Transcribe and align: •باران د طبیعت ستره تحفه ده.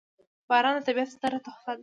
•باران 0.49 0.73
د 0.77 0.85
طبیعت 0.87 1.09
ستره 1.13 1.37
تحفه 1.45 1.71
ده. 1.75 1.79